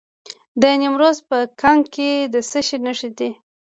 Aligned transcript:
د 0.61 0.63
نیمروز 0.81 1.17
په 1.29 1.37
کنگ 1.61 1.83
کې 1.95 2.09
د 2.33 2.35
څه 2.49 2.59
شي 2.67 2.77
نښې 2.85 3.09
دي؟ 3.17 3.29